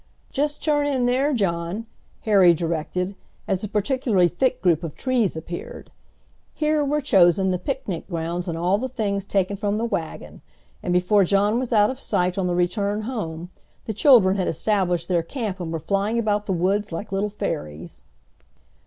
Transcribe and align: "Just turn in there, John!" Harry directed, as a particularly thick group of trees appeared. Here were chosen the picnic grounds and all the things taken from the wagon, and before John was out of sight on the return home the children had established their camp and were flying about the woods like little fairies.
"Just 0.31 0.63
turn 0.63 0.87
in 0.87 1.05
there, 1.05 1.31
John!" 1.31 1.85
Harry 2.21 2.55
directed, 2.55 3.13
as 3.47 3.63
a 3.63 3.67
particularly 3.67 4.27
thick 4.27 4.59
group 4.59 4.83
of 4.83 4.95
trees 4.95 5.37
appeared. 5.37 5.91
Here 6.55 6.83
were 6.83 7.01
chosen 7.01 7.51
the 7.51 7.59
picnic 7.59 8.07
grounds 8.07 8.47
and 8.47 8.57
all 8.57 8.79
the 8.79 8.89
things 8.89 9.25
taken 9.27 9.57
from 9.57 9.77
the 9.77 9.85
wagon, 9.85 10.41
and 10.81 10.91
before 10.91 11.23
John 11.23 11.59
was 11.59 11.71
out 11.71 11.91
of 11.91 11.99
sight 11.99 12.35
on 12.35 12.47
the 12.47 12.55
return 12.55 13.01
home 13.01 13.51
the 13.85 13.93
children 13.93 14.37
had 14.37 14.47
established 14.47 15.07
their 15.07 15.21
camp 15.21 15.59
and 15.59 15.71
were 15.71 15.77
flying 15.77 16.17
about 16.17 16.47
the 16.47 16.51
woods 16.53 16.91
like 16.91 17.11
little 17.11 17.29
fairies. 17.29 18.03